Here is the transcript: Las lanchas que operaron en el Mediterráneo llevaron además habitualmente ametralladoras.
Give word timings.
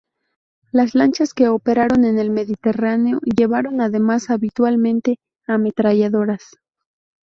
Las 0.71 0.95
lanchas 0.95 1.35
que 1.35 1.47
operaron 1.47 2.05
en 2.05 2.17
el 2.17 2.31
Mediterráneo 2.31 3.19
llevaron 3.19 3.81
además 3.81 4.31
habitualmente 4.31 5.19
ametralladoras. 5.45 6.41